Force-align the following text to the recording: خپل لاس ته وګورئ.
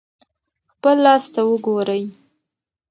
خپل 0.73 0.95
لاس 1.05 1.23
ته 1.33 1.41
وګورئ. 1.49 2.03